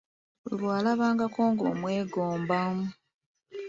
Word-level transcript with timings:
Buli 0.41 0.55
gwe 0.57 0.67
walabangako 0.73 1.39
ng’omwegomba! 1.51 2.57